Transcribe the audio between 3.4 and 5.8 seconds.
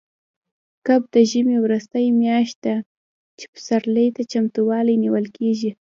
پسرلي ته چمتووالی نیول کېږي.